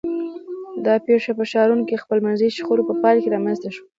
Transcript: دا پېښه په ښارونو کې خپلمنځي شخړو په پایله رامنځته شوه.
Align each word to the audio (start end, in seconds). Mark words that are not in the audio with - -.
دا 0.85 0.93
پېښه 1.05 1.31
په 1.37 1.43
ښارونو 1.51 1.83
کې 1.87 2.01
خپلمنځي 2.03 2.47
شخړو 2.57 2.87
په 2.89 2.93
پایله 3.01 3.31
رامنځته 3.35 3.69
شوه. 3.75 3.87